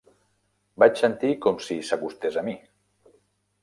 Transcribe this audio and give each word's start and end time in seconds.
Vaig 0.85 0.97
sentir 1.03 1.31
com 1.45 1.63
si 1.69 1.79
s'acostés 1.91 2.43
a 2.43 2.47
mi. 2.53 2.61